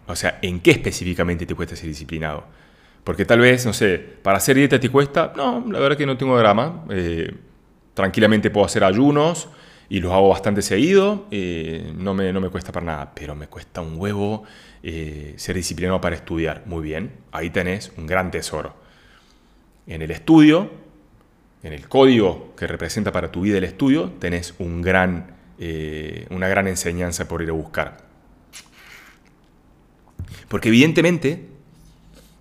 O 0.08 0.16
sea, 0.16 0.40
¿en 0.42 0.58
qué 0.58 0.72
específicamente 0.72 1.46
te 1.46 1.54
cuesta 1.54 1.76
ser 1.76 1.86
disciplinado? 1.86 2.44
Porque 3.04 3.24
tal 3.24 3.38
vez, 3.38 3.64
no 3.64 3.72
sé, 3.72 3.98
para 3.98 4.38
hacer 4.38 4.56
dieta 4.56 4.80
te 4.80 4.88
cuesta, 4.90 5.32
no, 5.36 5.64
la 5.70 5.78
verdad 5.78 5.96
que 5.96 6.06
no 6.06 6.16
tengo 6.16 6.36
drama. 6.36 6.84
Eh, 6.90 7.32
Tranquilamente 7.94 8.50
puedo 8.50 8.66
hacer 8.66 8.82
ayunos 8.82 9.48
y 9.88 10.00
los 10.00 10.12
hago 10.12 10.28
bastante 10.28 10.62
seguido, 10.62 11.28
eh, 11.30 11.92
no, 11.96 12.12
me, 12.12 12.32
no 12.32 12.40
me 12.40 12.48
cuesta 12.48 12.72
para 12.72 12.84
nada, 12.84 13.12
pero 13.14 13.36
me 13.36 13.46
cuesta 13.46 13.82
un 13.82 14.00
huevo 14.00 14.42
eh, 14.82 15.34
ser 15.36 15.54
disciplinado 15.54 16.00
para 16.00 16.16
estudiar. 16.16 16.64
Muy 16.66 16.82
bien, 16.82 17.12
ahí 17.30 17.50
tenés 17.50 17.92
un 17.96 18.06
gran 18.06 18.32
tesoro. 18.32 18.74
En 19.86 20.02
el 20.02 20.10
estudio, 20.10 20.70
en 21.64 21.72
el 21.72 21.88
código 21.88 22.54
que 22.56 22.66
representa 22.66 23.10
para 23.10 23.32
tu 23.32 23.40
vida 23.40 23.56
el 23.56 23.64
estudio, 23.64 24.12
tenés 24.20 24.54
un 24.58 24.82
gran, 24.82 25.34
eh, 25.58 26.26
una 26.28 26.46
gran 26.46 26.68
enseñanza 26.68 27.26
por 27.26 27.40
ir 27.42 27.48
a 27.48 27.52
buscar. 27.52 27.96
Porque 30.48 30.68
evidentemente, 30.68 31.46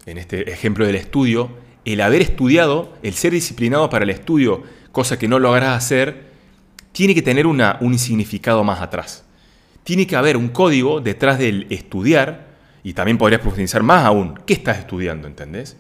en 0.06 0.18
este 0.18 0.52
ejemplo 0.52 0.86
del 0.86 0.96
estudio, 0.96 1.50
el 1.86 2.02
haber 2.02 2.22
estudiado, 2.22 2.94
el 3.02 3.14
ser 3.14 3.32
disciplinado 3.32 3.90
para 3.90 4.04
el 4.04 4.10
estudio, 4.10 4.64
cosa 4.92 5.18
que 5.18 5.30
no 5.30 5.40
logras 5.40 5.78
hacer, 5.78 6.34
tiene 6.92 7.16
que 7.16 7.22
tener 7.22 7.48
una, 7.48 7.78
un 7.80 7.98
significado 7.98 8.66
más 8.66 8.82
atrás. 8.82 9.24
Tiene 9.86 10.06
que 10.06 10.18
haber 10.18 10.36
un 10.36 10.50
código 10.50 11.00
detrás 11.00 11.40
del 11.40 11.66
estudiar, 11.70 12.54
y 12.84 12.92
también 12.92 13.18
podrías 13.18 13.40
profundizar 13.40 13.84
más 13.84 14.04
aún, 14.04 14.38
¿qué 14.46 14.54
estás 14.54 14.80
estudiando? 14.80 15.30
¿Entendés? 15.30 15.78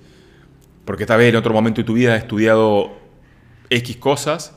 Porque 0.85 1.05
tal 1.05 1.17
vez 1.17 1.29
en 1.29 1.35
otro 1.35 1.53
momento 1.53 1.81
de 1.81 1.85
tu 1.85 1.93
vida 1.93 2.15
has 2.15 2.21
estudiado 2.21 3.02
X 3.73 3.97
cosas, 3.97 4.55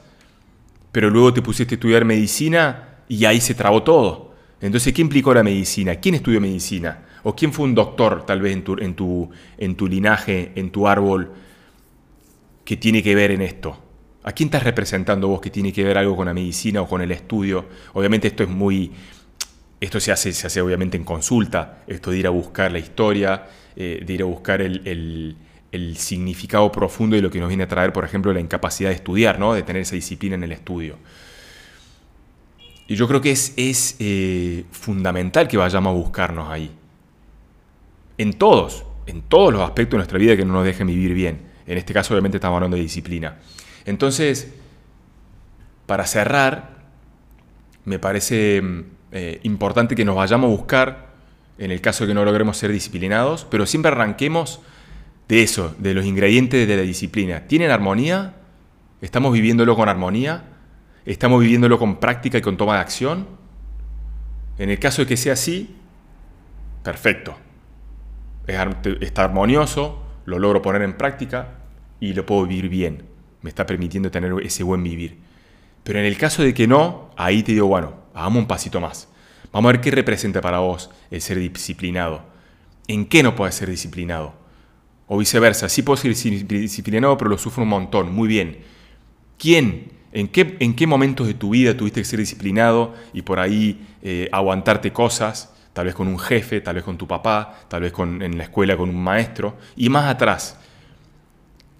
pero 0.92 1.10
luego 1.10 1.32
te 1.32 1.42
pusiste 1.42 1.74
a 1.74 1.76
estudiar 1.76 2.04
medicina 2.04 3.00
y 3.08 3.24
ahí 3.24 3.40
se 3.40 3.54
trabó 3.54 3.82
todo. 3.82 4.34
Entonces, 4.60 4.92
¿qué 4.92 5.02
implicó 5.02 5.34
la 5.34 5.42
medicina? 5.42 5.96
¿Quién 5.96 6.14
estudió 6.14 6.40
medicina? 6.40 7.02
¿O 7.22 7.34
quién 7.34 7.52
fue 7.52 7.64
un 7.64 7.74
doctor 7.74 8.24
tal 8.24 8.40
vez 8.40 8.52
en 8.52 8.64
tu, 8.64 8.76
en 8.78 8.94
tu, 8.94 9.30
en 9.58 9.74
tu 9.74 9.86
linaje, 9.86 10.52
en 10.54 10.70
tu 10.70 10.88
árbol, 10.88 11.32
que 12.64 12.76
tiene 12.76 13.02
que 13.02 13.14
ver 13.14 13.32
en 13.32 13.42
esto? 13.42 13.82
¿A 14.22 14.32
quién 14.32 14.48
estás 14.48 14.64
representando 14.64 15.28
vos 15.28 15.40
que 15.40 15.50
tiene 15.50 15.72
que 15.72 15.84
ver 15.84 15.98
algo 15.98 16.16
con 16.16 16.26
la 16.26 16.34
medicina 16.34 16.82
o 16.82 16.88
con 16.88 17.00
el 17.00 17.12
estudio? 17.12 17.66
Obviamente 17.94 18.28
esto 18.28 18.42
es 18.42 18.48
muy... 18.48 18.92
Esto 19.78 20.00
se 20.00 20.10
hace, 20.10 20.32
se 20.32 20.46
hace 20.46 20.60
obviamente 20.62 20.96
en 20.96 21.04
consulta, 21.04 21.82
esto 21.86 22.10
de 22.10 22.18
ir 22.18 22.26
a 22.26 22.30
buscar 22.30 22.72
la 22.72 22.78
historia, 22.78 23.46
eh, 23.76 24.02
de 24.04 24.12
ir 24.12 24.22
a 24.22 24.24
buscar 24.24 24.62
el, 24.62 25.36
significado 25.96 26.70
profundo 26.72 27.16
de 27.16 27.22
lo 27.22 27.30
que 27.30 27.40
nos 27.40 27.48
viene 27.48 27.64
a 27.64 27.68
traer, 27.68 27.92
por 27.92 28.04
ejemplo, 28.04 28.32
la 28.32 28.40
incapacidad 28.40 28.90
de 28.90 28.96
estudiar, 28.96 29.38
¿no? 29.38 29.54
de 29.54 29.62
tener 29.62 29.82
esa 29.82 29.94
disciplina 29.94 30.34
en 30.34 30.44
el 30.44 30.52
estudio. 30.52 30.96
Y 32.88 32.94
yo 32.94 33.08
creo 33.08 33.20
que 33.20 33.32
es, 33.32 33.52
es 33.56 33.96
eh, 33.98 34.64
fundamental 34.70 35.48
que 35.48 35.56
vayamos 35.56 35.90
a 35.90 35.94
buscarnos 35.94 36.48
ahí. 36.48 36.70
En 38.18 38.32
todos, 38.34 38.84
en 39.06 39.22
todos 39.22 39.52
los 39.52 39.62
aspectos 39.62 39.92
de 39.92 39.98
nuestra 39.98 40.18
vida 40.18 40.36
que 40.36 40.44
no 40.44 40.54
nos 40.54 40.64
dejen 40.64 40.86
vivir 40.86 41.12
bien. 41.12 41.40
En 41.66 41.78
este 41.78 41.92
caso, 41.92 42.14
obviamente, 42.14 42.36
estamos 42.36 42.56
hablando 42.56 42.76
de 42.76 42.82
disciplina. 42.82 43.38
Entonces, 43.84 44.52
para 45.86 46.06
cerrar, 46.06 46.76
me 47.84 47.98
parece 47.98 48.62
mm, 48.62 48.84
eh, 49.12 49.40
importante 49.42 49.94
que 49.94 50.04
nos 50.04 50.16
vayamos 50.16 50.48
a 50.48 50.50
buscar, 50.50 51.06
en 51.58 51.70
el 51.70 51.80
caso 51.80 52.04
de 52.04 52.08
que 52.08 52.14
no 52.14 52.24
logremos 52.24 52.56
ser 52.56 52.70
disciplinados, 52.70 53.46
pero 53.50 53.66
siempre 53.66 53.90
arranquemos 53.90 54.60
de 55.28 55.42
eso, 55.42 55.74
de 55.78 55.94
los 55.94 56.04
ingredientes 56.04 56.66
de 56.66 56.76
la 56.76 56.82
disciplina. 56.82 57.46
¿Tienen 57.46 57.70
armonía? 57.70 58.36
¿Estamos 59.00 59.32
viviéndolo 59.32 59.76
con 59.76 59.88
armonía? 59.88 60.44
¿Estamos 61.04 61.40
viviéndolo 61.40 61.78
con 61.78 61.98
práctica 61.98 62.38
y 62.38 62.42
con 62.42 62.56
toma 62.56 62.74
de 62.74 62.80
acción? 62.80 63.26
En 64.58 64.70
el 64.70 64.78
caso 64.78 65.02
de 65.02 65.08
que 65.08 65.16
sea 65.16 65.34
así, 65.34 65.76
perfecto. 66.82 67.36
Está 68.46 69.24
armonioso, 69.24 70.02
lo 70.24 70.38
logro 70.38 70.62
poner 70.62 70.82
en 70.82 70.96
práctica 70.96 71.58
y 72.00 72.14
lo 72.14 72.24
puedo 72.24 72.46
vivir 72.46 72.68
bien 72.68 73.16
me 73.46 73.50
está 73.50 73.64
permitiendo 73.64 74.10
tener 74.10 74.32
ese 74.42 74.64
buen 74.64 74.82
vivir. 74.82 75.18
Pero 75.84 76.00
en 76.00 76.04
el 76.04 76.18
caso 76.18 76.42
de 76.42 76.52
que 76.52 76.66
no, 76.66 77.10
ahí 77.16 77.44
te 77.44 77.52
digo, 77.52 77.68
bueno, 77.68 77.94
hagamos 78.12 78.40
un 78.40 78.48
pasito 78.48 78.80
más. 78.80 79.08
Vamos 79.52 79.68
a 79.68 79.72
ver 79.72 79.80
qué 79.80 79.92
representa 79.92 80.40
para 80.40 80.58
vos 80.58 80.90
el 81.12 81.20
ser 81.20 81.38
disciplinado. 81.38 82.22
¿En 82.88 83.06
qué 83.06 83.22
no 83.22 83.36
puedes 83.36 83.54
ser 83.54 83.70
disciplinado? 83.70 84.34
O 85.08 85.18
viceversa, 85.18 85.68
sí 85.68 85.82
puedo 85.82 85.96
ser 85.96 86.14
disciplinado, 86.14 87.16
pero 87.16 87.30
lo 87.30 87.38
sufro 87.38 87.62
un 87.62 87.68
montón. 87.68 88.12
Muy 88.12 88.28
bien. 88.28 88.58
¿Quién? 89.38 89.92
¿En 90.12 90.28
qué, 90.28 90.56
en 90.60 90.74
qué 90.74 90.86
momentos 90.86 91.26
de 91.26 91.34
tu 91.34 91.50
vida 91.50 91.76
tuviste 91.76 92.00
que 92.00 92.04
ser 92.04 92.18
disciplinado 92.18 92.94
y 93.12 93.22
por 93.22 93.38
ahí 93.38 93.86
eh, 94.02 94.28
aguantarte 94.32 94.92
cosas? 94.92 95.52
Tal 95.72 95.86
vez 95.86 95.94
con 95.94 96.08
un 96.08 96.18
jefe, 96.18 96.60
tal 96.60 96.76
vez 96.76 96.84
con 96.84 96.96
tu 96.96 97.06
papá, 97.06 97.60
tal 97.68 97.82
vez 97.82 97.92
con, 97.92 98.22
en 98.22 98.38
la 98.38 98.44
escuela 98.44 98.76
con 98.76 98.88
un 98.88 99.02
maestro. 99.02 99.58
Y 99.76 99.90
más 99.90 100.06
atrás, 100.06 100.58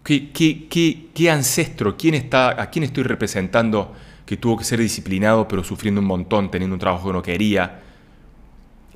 ¿Qué, 0.06 1.30
ancestro, 1.32 1.96
quién 1.96 2.14
está, 2.14 2.62
a 2.62 2.70
quién 2.70 2.84
estoy 2.84 3.02
representando 3.02 3.92
que 4.24 4.36
tuvo 4.36 4.56
que 4.56 4.62
ser 4.62 4.78
disciplinado 4.78 5.48
pero 5.48 5.64
sufriendo 5.64 6.00
un 6.00 6.06
montón, 6.06 6.48
teniendo 6.48 6.74
un 6.74 6.80
trabajo 6.80 7.08
que 7.08 7.12
no 7.12 7.22
quería? 7.22 7.82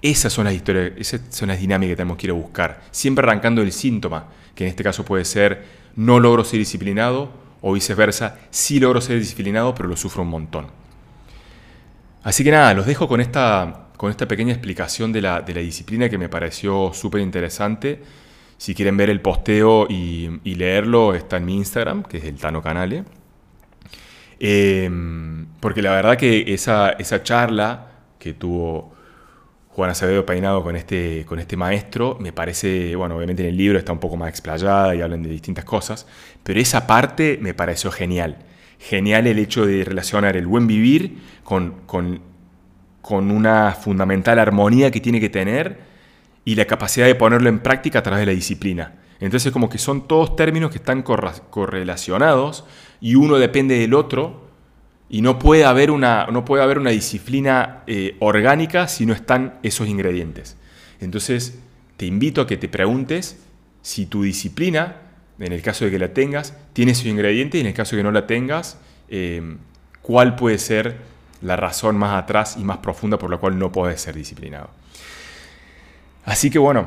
Esas 0.03 0.33
son 0.33 0.45
las 0.45 0.55
historias, 0.55 0.93
esas 0.97 1.21
son 1.31 1.49
las 1.49 1.61
dinámicas 1.61 1.93
que 1.93 1.97
tenemos 1.97 2.17
que 2.17 2.27
ir 2.27 2.31
a 2.31 2.35
buscar. 2.35 2.83
Siempre 2.91 3.25
arrancando 3.25 3.61
el 3.63 3.73
síntoma, 3.73 4.29
que 4.55 4.65
en 4.65 4.71
este 4.71 4.83
caso 4.83 5.05
puede 5.05 5.25
ser 5.25 5.65
no 5.97 6.21
logro 6.21 6.45
ser 6.45 6.59
disciplinado 6.59 7.31
o 7.61 7.73
viceversa, 7.75 8.39
sí 8.51 8.81
logro 8.81 9.01
ser 9.01 9.19
disciplinado 9.19 9.75
pero 9.75 9.89
lo 9.89 9.97
sufro 9.97 10.23
un 10.23 10.29
montón. 10.29 10.67
Así 12.23 12.45
que 12.45 12.51
nada, 12.51 12.75
los 12.75 12.87
dejo 12.87 13.09
con 13.09 13.21
esta, 13.21 13.89
con 13.97 14.11
esta 14.11 14.27
pequeña 14.29 14.53
explicación 14.53 15.13
de 15.13 15.23
la, 15.23 15.41
de 15.41 15.55
la 15.55 15.61
disciplina 15.61 16.09
que 16.09 16.19
me 16.19 16.29
pareció 16.29 16.93
súper 16.93 17.21
interesante. 17.21 18.03
Si 18.59 18.75
quieren 18.75 18.97
ver 18.97 19.09
el 19.09 19.21
posteo 19.23 19.87
y, 19.89 20.29
leerlo, 20.45 21.15
está 21.15 21.39
en 21.39 21.47
mi 21.47 21.57
Instagram, 21.57 22.03
que 22.03 22.19
es 22.19 22.25
el 22.25 22.37
Tano 22.37 22.63
Canale. 22.63 23.05
Em, 24.39 25.47
porque 25.61 25.81
la 25.81 25.93
verdad 25.93 26.19
que 26.19 26.53
esa, 26.53 26.91
esa 26.91 27.23
charla 27.23 27.89
que 28.19 28.35
tuvo 28.35 28.95
Juan 29.73 29.91
Acevedo 29.91 30.27
peinado 30.27 30.65
con 30.65 30.75
este, 30.75 31.25
con 31.27 31.39
este 31.39 31.57
maestro, 31.57 32.17
me 32.21 32.33
parece, 32.33 32.97
bueno, 32.97 33.17
obviamente 33.17 33.43
en 33.45 33.51
el 33.51 33.57
libro 33.57 33.79
está 33.79 33.93
un 33.93 34.01
poco 34.01 34.17
más 34.17 34.29
explayada 34.29 34.95
y 34.95 35.01
hablan 35.01 35.23
de 35.23 35.31
distintas 35.31 35.65
cosas, 35.65 36.07
pero 36.43 36.59
esa 36.59 36.87
parte 36.89 37.39
me 37.41 37.55
pareció 37.55 37.93
genial. 37.93 38.39
Genial 38.81 39.27
el 39.29 39.39
hecho 39.39 39.67
de 39.67 39.85
relacionar 39.85 40.37
el 40.37 40.47
buen 40.47 40.67
vivir 40.67 41.19
con, 41.45 41.83
con, 41.87 42.21
con 43.01 43.31
una 43.31 43.73
fundamental 43.73 44.41
armonía 44.41 44.91
que 44.91 45.01
tiene 45.01 45.21
que 45.21 45.29
tener 45.29 45.79
y 46.45 46.57
la 46.57 46.65
capacidad 46.65 47.07
de 47.07 47.15
ponerlo 47.15 47.49
en 47.49 47.61
práctica 47.61 48.01
a 48.01 48.03
través 48.03 48.21
de 48.21 48.27
la 48.27 48.33
disciplina. 48.33 48.95
Entonces 49.21 49.53
como 49.53 49.69
que 49.69 49.79
son 49.79 50.09
todos 50.09 50.35
términos 50.35 50.71
que 50.71 50.79
están 50.79 51.03
correlacionados 51.03 52.65
y 53.01 53.15
uno 53.15 53.37
depende 53.37 53.79
del 53.79 53.95
otro 53.95 54.50
y 55.11 55.23
no 55.23 55.41
puede 55.41 55.65
haber 55.65 55.91
una, 55.91 56.27
no 56.27 56.45
puede 56.45 56.63
haber 56.63 56.79
una 56.79 56.91
disciplina 56.91 57.83
eh, 57.89 58.17
orgánica 58.21 58.87
si 58.87 59.05
no 59.07 59.13
están 59.13 59.59
esos 59.65 59.89
ingredientes. 59.89 60.57
Entonces, 61.01 61.59
te 61.97 62.07
invito 62.07 62.41
a 62.41 62.47
que 62.47 62.57
te 62.57 62.69
preguntes 62.69 63.37
si 63.83 64.07
tu 64.07 64.23
disciplina, 64.23 64.97
en 65.41 65.53
el 65.53 65.63
caso 65.63 65.85
de 65.85 65.91
que 65.91 65.99
la 65.99 66.15
tengas, 66.15 66.55
tiene 66.73 66.93
esos 66.93 67.07
ingredientes 67.07 67.59
y 67.59 67.63
en 67.63 67.67
el 67.67 67.75
caso 67.75 67.97
de 67.97 68.01
que 68.01 68.05
no 68.05 68.13
la 68.13 68.29
tengas, 68.29 68.79
eh, 69.09 69.57
cuál 70.01 70.37
puede 70.37 70.59
ser 70.59 70.99
la 71.43 71.57
razón 71.57 71.97
más 71.97 72.17
atrás 72.17 72.57
y 72.57 72.63
más 72.63 72.79
profunda 72.79 73.19
por 73.19 73.31
la 73.31 73.39
cual 73.39 73.59
no 73.59 73.73
puedes 73.73 74.01
ser 74.01 74.15
disciplinado. 74.15 74.71
Así 76.25 76.51
que 76.51 76.61
bueno, 76.61 76.87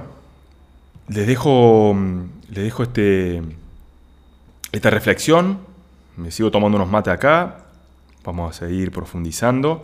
les 1.10 1.28
dejo, 1.28 1.94
les 2.50 2.64
dejo 2.64 2.84
este, 2.84 3.42
esta 4.72 4.90
reflexión. 4.90 5.60
Me 6.16 6.32
sigo 6.32 6.52
tomando 6.52 6.78
unos 6.78 6.90
mates 6.90 7.14
acá. 7.14 7.63
Vamos 8.24 8.56
a 8.56 8.68
seguir 8.68 8.92
profundizando. 8.92 9.84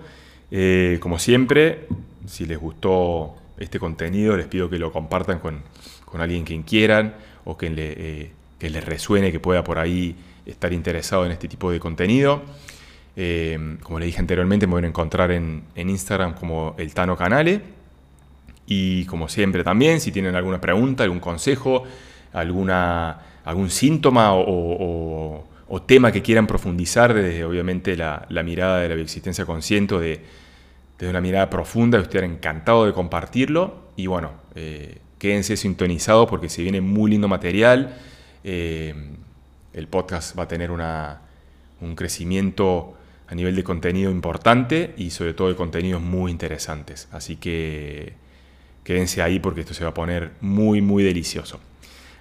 Eh, 0.51 0.97
como 1.01 1.19
siempre, 1.19 1.87
si 2.25 2.45
les 2.45 2.57
gustó 2.57 3.35
este 3.57 3.79
contenido, 3.79 4.37
les 4.37 4.47
pido 4.47 4.69
que 4.69 4.79
lo 4.79 4.91
compartan 4.93 5.39
con, 5.39 5.61
alguien 6.19 6.45
quien 6.45 6.63
quieran 6.63 7.15
o 7.45 7.57
eh, 7.61 8.31
que 8.57 8.69
les 8.69 8.85
resuene, 8.85 9.31
que 9.31 9.39
pueda 9.39 9.63
por 9.63 9.77
ahí 9.77 10.15
estar 10.45 10.71
interesado 10.71 11.25
en 11.25 11.33
este 11.33 11.47
tipo 11.47 11.69
de 11.69 11.79
contenido. 11.79 12.41
Eh, 13.17 13.77
como 13.83 13.99
le 13.99 14.05
dije 14.05 14.19
anteriormente, 14.19 14.67
me 14.67 14.73
voy 14.73 14.83
a 14.83 14.87
encontrar 14.87 15.31
en, 15.31 15.63
Instagram 15.75 16.33
como 16.33 16.75
el 16.77 16.93
Tano 16.93 17.17
Canale. 17.17 17.61
Y 18.65 19.03
como 19.05 19.27
siempre 19.27 19.63
también, 19.63 19.99
si 19.99 20.11
tienen 20.11 20.35
alguna 20.35 20.61
pregunta, 20.61 21.03
algún 21.03 21.19
consejo, 21.19 21.83
alguna, 22.31 23.19
algún 23.43 23.69
síntoma 23.69 24.33
o 24.33 25.43
tema 25.85 26.11
que 26.11 26.21
quieran 26.21 26.47
profundizar 26.47 27.13
desde 27.13 27.43
obviamente 27.43 27.95
la, 27.95 28.25
mirada 28.43 28.79
de 28.79 28.89
la 28.89 28.95
bioexistencia 28.95 29.45
consciente, 29.45 29.99
de, 29.99 30.21
desde 30.97 31.09
una 31.09 31.21
mirada 31.21 31.49
profunda, 31.49 31.99
estoy 31.99 32.21
encantado 32.21 32.85
de 32.85 32.93
compartirlo. 32.93 33.89
Y 33.95 34.07
bueno, 34.07 34.31
eh, 34.55 34.99
quédense 35.19 35.57
sintonizados 35.57 36.27
porque 36.27 36.49
se 36.49 36.63
viene 36.63 36.81
muy 36.81 37.11
lindo 37.11 37.27
material, 37.27 37.97
eh, 38.43 38.95
el 39.73 39.87
podcast 39.87 40.37
va 40.37 40.43
a 40.43 40.47
tener 40.47 40.71
un 40.71 41.95
crecimiento 41.95 42.95
a 43.27 43.35
nivel 43.35 43.55
de 43.55 43.63
contenido 43.63 44.09
importante 44.09 44.95
y 44.97 45.11
sobre 45.11 45.33
todo 45.33 45.49
de 45.49 45.55
contenidos 45.55 46.01
muy 46.01 46.31
interesantes, 46.31 47.07
así 47.11 47.35
que 47.35 48.13
quédense 48.83 49.21
ahí 49.21 49.39
porque 49.39 49.61
esto 49.61 49.75
se 49.75 49.83
va 49.83 49.91
a 49.91 49.93
poner 49.93 50.31
muy 50.41 50.81
muy 50.81 51.03
delicioso. 51.03 51.59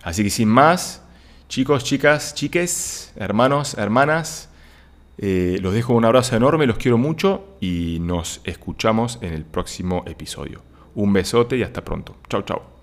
Así 0.03 0.23
que 0.23 0.31
sin 0.31 0.49
más, 0.49 1.03
Chicos, 1.49 1.83
chicas, 1.83 2.35
chiques, 2.35 3.11
hermanos, 3.17 3.79
hermanas, 3.79 4.51
eh, 5.17 5.59
los 5.63 5.73
dejo 5.73 5.95
un 5.95 6.05
abrazo 6.05 6.37
enorme, 6.37 6.67
los 6.67 6.77
quiero 6.77 6.99
mucho 6.99 7.57
y 7.59 7.99
nos 8.03 8.43
escuchamos 8.45 9.19
en 9.23 9.33
el 9.33 9.47
próximo 9.47 10.05
episodio. 10.07 10.61
Un 10.95 11.15
besote 11.15 11.57
y 11.57 11.63
hasta 11.63 11.83
pronto. 11.83 12.17
Chao, 12.29 12.43
chao. 12.43 12.78